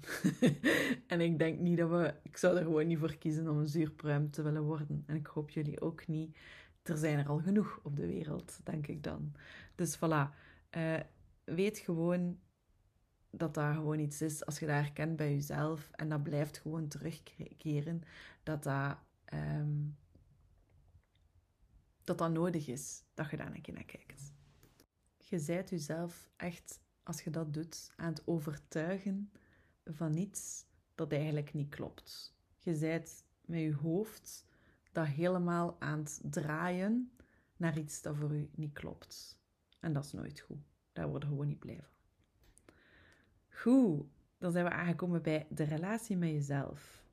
[1.06, 2.14] en ik denk niet dat we...
[2.22, 5.02] Ik zou er gewoon niet voor kiezen om een zuurpruim te willen worden.
[5.06, 6.36] En ik hoop jullie ook niet.
[6.82, 9.32] Er zijn er al genoeg op de wereld, denk ik dan.
[9.74, 10.34] Dus voilà.
[10.76, 11.00] Uh,
[11.44, 12.38] weet gewoon
[13.30, 16.88] dat dat gewoon iets is, als je dat herkent bij jezelf en dat blijft gewoon
[16.88, 18.02] terugkeren,
[18.42, 18.96] dat dat,
[19.34, 19.96] um,
[22.04, 24.32] dat, dat nodig is, dat je daar een keer naar kijkt.
[25.16, 29.32] Je zijt jezelf echt, als je dat doet, aan het overtuigen
[29.84, 32.34] van iets dat eigenlijk niet klopt.
[32.58, 34.46] Je zijt met je hoofd
[34.92, 37.12] dat helemaal aan het draaien
[37.56, 39.40] naar iets dat voor u niet klopt.
[39.80, 40.62] En dat is nooit goed.
[40.92, 41.90] Daar worden gewoon niet blij van.
[43.48, 44.06] Goed,
[44.38, 47.04] dan zijn we aangekomen bij de relatie met jezelf.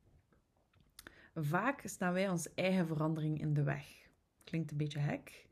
[1.35, 4.09] Vaak staan wij ons eigen verandering in de weg.
[4.43, 5.47] Klinkt een beetje hek.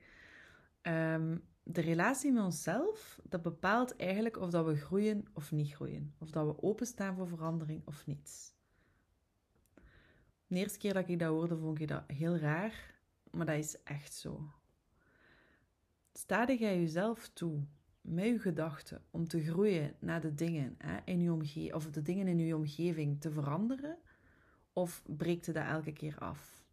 [0.81, 6.13] Um, de relatie met onszelf, dat bepaalt eigenlijk of dat we groeien of niet groeien.
[6.17, 8.55] Of dat we openstaan voor verandering of niet.
[10.47, 12.95] De eerste keer dat ik dat hoorde, vond ik dat heel raar.
[13.31, 14.51] Maar dat is echt zo.
[16.13, 17.67] Sta jij jezelf toe
[18.01, 22.01] met je gedachten om te groeien naar de dingen hè, in je omgeving, of de
[22.01, 23.97] dingen in je omgeving te veranderen,
[24.73, 26.66] of breekt je dat elke keer af?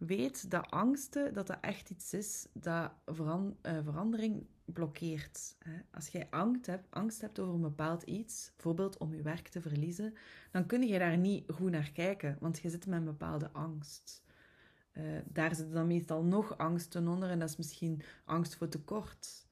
[0.00, 5.56] Weet dat angsten, dat dat echt iets is dat uh, verandering blokkeert.
[5.90, 9.60] Als jij angst hebt, angst hebt over een bepaald iets, bijvoorbeeld om je werk te
[9.60, 10.14] verliezen,
[10.50, 14.22] dan kun je daar niet goed naar kijken, want je zit met een bepaalde angst.
[14.92, 19.48] Uh, daar zitten dan meestal nog angsten onder en dat is misschien angst voor tekort.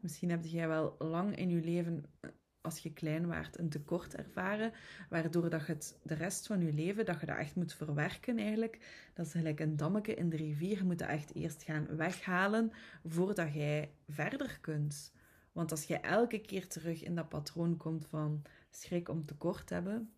[0.00, 2.30] Misschien heb jij wel lang in je leven, eh,
[2.64, 4.72] als je klein waart, een tekort ervaren,
[5.08, 8.38] waardoor dat je het de rest van je leven, dat je dat echt moet verwerken
[8.38, 8.78] eigenlijk.
[9.14, 10.76] Dat is gelijk een dammetje in de rivier.
[10.76, 12.72] Je moet dat echt eerst gaan weghalen
[13.04, 15.12] voordat jij verder kunt.
[15.52, 19.74] Want als je elke keer terug in dat patroon komt van schrik om tekort te
[19.74, 20.10] hebben,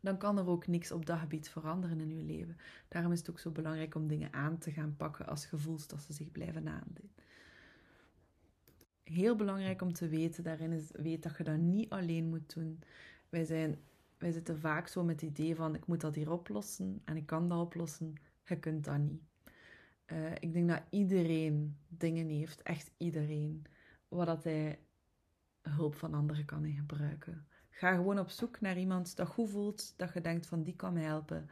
[0.00, 2.56] dan kan er ook niks op dat gebied veranderen in je leven.
[2.88, 6.00] Daarom is het ook zo belangrijk om dingen aan te gaan pakken als gevoels dat
[6.02, 7.10] ze zich blijven aandoen.
[9.04, 12.82] Heel belangrijk om te weten daarin is, weet dat je dat niet alleen moet doen.
[13.28, 13.78] Wij, zijn,
[14.18, 17.26] wij zitten vaak zo met het idee van, ik moet dat hier oplossen en ik
[17.26, 18.14] kan dat oplossen.
[18.44, 19.22] Je kunt dat niet.
[20.06, 23.64] Uh, ik denk dat iedereen dingen heeft, echt iedereen,
[24.08, 24.78] waar dat hij
[25.62, 27.46] hulp van anderen kan in gebruiken.
[27.70, 30.92] Ga gewoon op zoek naar iemand dat goed voelt, dat je denkt van die kan
[30.92, 31.48] mij helpen.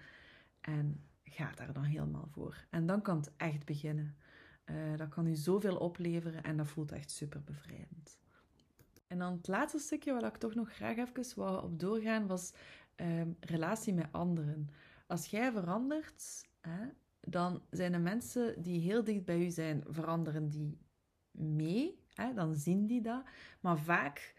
[0.60, 2.66] En ga daar dan helemaal voor.
[2.70, 4.16] En dan kan het echt beginnen.
[4.64, 8.18] Uh, dat kan u zoveel opleveren en dat voelt echt super bevrijdend.
[9.06, 12.52] En dan het laatste stukje waar ik toch nog graag even wou op doorgaan was
[12.96, 14.70] uh, relatie met anderen.
[15.06, 16.86] Als jij verandert, hè,
[17.20, 20.78] dan zijn de mensen die heel dicht bij u zijn, veranderen die
[21.30, 21.98] mee.
[22.14, 22.34] Hè?
[22.34, 23.24] Dan zien die dat.
[23.60, 24.34] Maar vaak,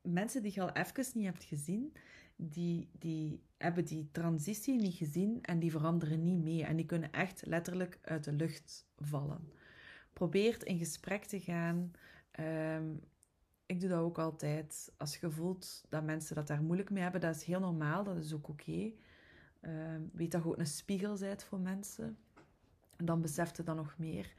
[0.00, 1.92] mensen die je al even niet hebt gezien,
[2.36, 6.64] die, die hebben die transitie niet gezien en die veranderen niet mee.
[6.64, 9.52] En die kunnen echt letterlijk uit de lucht vallen.
[10.12, 11.90] Probeer in gesprek te gaan.
[12.30, 12.84] Ehm,
[13.66, 14.92] ik doe dat ook altijd.
[14.96, 18.16] Als je voelt dat mensen dat daar moeilijk mee hebben, dat is heel normaal, dat
[18.16, 18.92] is ook oké.
[19.60, 22.18] Ehm, weet dat je ook een spiegel bent voor mensen.
[22.96, 24.34] Dan beseft je dat nog meer.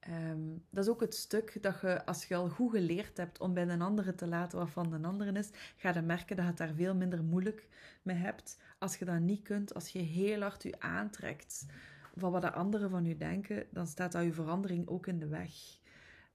[0.00, 3.54] Ehm, dat is ook het stuk dat je, als je al goed geleerd hebt om
[3.54, 6.50] bij een andere te laten wat van een andere is, ga je merken dat je
[6.50, 7.68] het daar veel minder moeilijk
[8.02, 8.62] mee hebt.
[8.78, 11.66] Als je dat niet kunt, als je heel hard je aantrekt
[12.14, 15.28] van wat de anderen van je denken, dan staat dat je verandering ook in de
[15.28, 15.52] weg.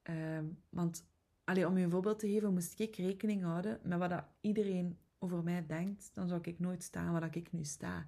[0.01, 1.05] Ehm, want
[1.43, 4.97] allee, om je een voorbeeld te geven, moest ik rekening houden met wat dat iedereen
[5.19, 8.05] over mij denkt, dan zou ik nooit staan waar ik nu sta.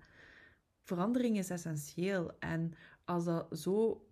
[0.81, 2.39] Verandering is essentieel.
[2.39, 2.73] En
[3.05, 4.06] als dat zo,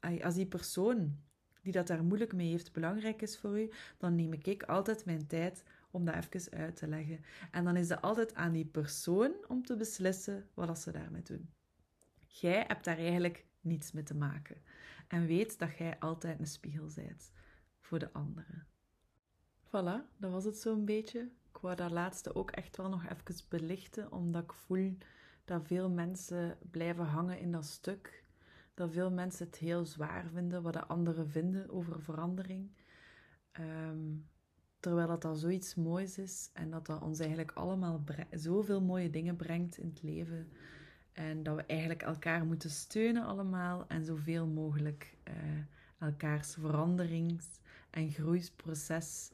[0.00, 1.16] als die persoon
[1.62, 5.26] die dat daar moeilijk mee heeft belangrijk is voor u, dan neem ik altijd mijn
[5.26, 7.24] tijd om dat even uit te leggen.
[7.50, 11.50] En dan is het altijd aan die persoon om te beslissen wat ze daarmee doen.
[12.26, 14.56] Jij hebt daar eigenlijk niets mee te maken.
[15.08, 17.30] En weet dat jij altijd een spiegel bent
[17.80, 18.66] voor de anderen.
[19.66, 21.20] Voilà, dat was het zo'n beetje.
[21.48, 24.96] Ik wou dat laatste ook echt wel nog even belichten, omdat ik voel
[25.44, 28.24] dat veel mensen blijven hangen in dat stuk.
[28.78, 32.70] Dat veel mensen het heel zwaar vinden wat de anderen vinden over verandering.
[33.52, 34.14] Ehm,
[34.80, 39.36] terwijl dat al zoiets moois is en dat dat ons eigenlijk allemaal zoveel mooie dingen
[39.36, 40.48] brengt in het leven.
[41.12, 45.34] En dat we eigenlijk elkaar moeten steunen allemaal en zoveel mogelijk uh,
[45.98, 47.60] elkaars veranderings-
[47.90, 49.30] en groeisproces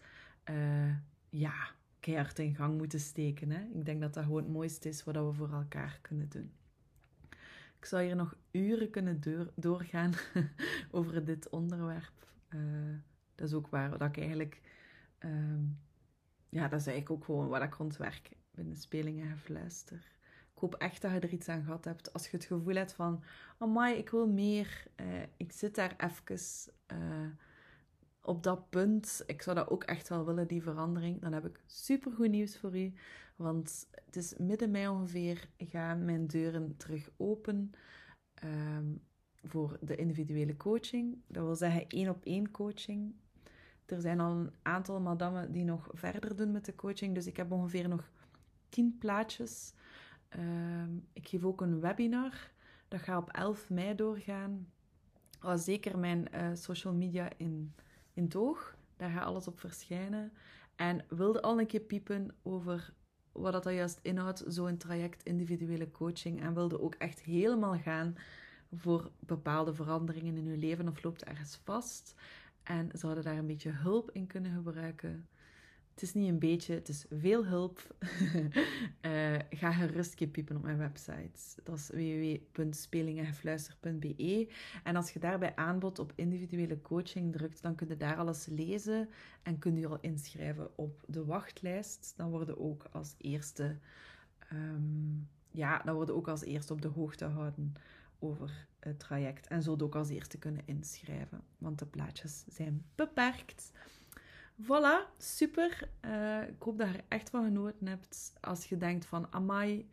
[0.50, 0.96] uh,
[1.28, 1.54] ja,
[2.00, 3.50] keihard in gang moeten steken.
[3.50, 3.60] Hè?
[3.74, 6.52] Ik denk dat dat gewoon het mooiste is wat we voor elkaar kunnen doen.
[7.84, 9.20] Ik zou hier nog uren kunnen
[9.54, 10.12] doorgaan
[10.90, 12.26] over dit onderwerp.
[12.48, 12.60] Uh,
[13.34, 14.60] dat is ook waar dat ik eigenlijk...
[15.20, 15.58] Uh,
[16.48, 19.96] ja, dat is eigenlijk ook gewoon wat ik rondwerk binnen Spelingen en Fluister.
[20.54, 22.12] Ik hoop echt dat je er iets aan gehad hebt.
[22.12, 23.22] Als je het gevoel hebt van...
[23.58, 24.86] Amai, ik wil meer.
[25.00, 26.68] Uh, ik zit daar even
[28.26, 31.60] op dat punt, ik zou dat ook echt wel willen, die verandering, dan heb ik
[31.66, 32.92] supergoed nieuws voor u.
[33.36, 37.70] Want het is midden mei ongeveer, gaan mijn deuren terug open
[38.44, 39.02] um,
[39.42, 41.22] voor de individuele coaching.
[41.26, 43.14] Dat wil zeggen één op één coaching.
[43.86, 47.36] Er zijn al een aantal madammen die nog verder doen met de coaching, dus ik
[47.36, 48.10] heb ongeveer nog
[48.68, 49.72] tien plaatjes.
[50.38, 52.50] Um, ik geef ook een webinar,
[52.88, 54.72] dat gaat op 11 mei doorgaan.
[55.40, 57.74] Al zeker mijn uh, social media in
[58.14, 58.76] in toog.
[58.96, 60.32] Daar gaat alles op verschijnen.
[60.76, 62.92] En wilde al een keer piepen over
[63.32, 66.40] wat dat juist inhoudt, zo'n traject individuele coaching.
[66.40, 68.16] En wilde ook echt helemaal gaan
[68.72, 72.14] voor bepaalde veranderingen in uw leven of loopt ergens vast.
[72.62, 75.28] En zouden daar een beetje hulp in kunnen gebruiken.
[75.94, 77.96] Het is niet een beetje, het is veel hulp.
[79.02, 81.62] uh, ga gerust piepen op mijn website.
[81.62, 84.48] Dat is www.spelingenfluister.be.
[84.84, 89.08] En als je daarbij aanbod op individuele coaching drukt, dan kun je daar alles lezen
[89.42, 92.14] en kun je al inschrijven op de wachtlijst.
[92.16, 93.78] Dan worden ook als eerste,
[94.52, 97.74] um, ja, dan worden ook als eerste op de hoogte gehouden
[98.18, 99.46] over het traject.
[99.46, 103.72] En zult ook als eerste kunnen inschrijven, want de plaatjes zijn beperkt.
[104.62, 105.88] Voilà, super.
[106.04, 108.32] Uh, ik hoop dat je er echt van genoten hebt.
[108.40, 109.90] Als je denkt van, amai,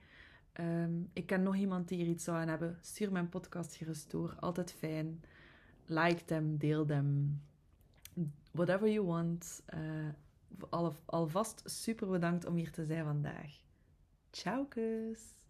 [0.60, 4.12] um, ik ken nog iemand die er iets zou aan hebben, stuur mijn podcast gerust
[4.12, 4.36] door.
[4.40, 5.24] Altijd fijn.
[5.86, 7.42] Like them, deel them.
[8.52, 9.64] Whatever you want.
[10.70, 13.62] Al, alvast super bedankt om hier te zijn vandaag.
[14.32, 15.41] Ciao, kus.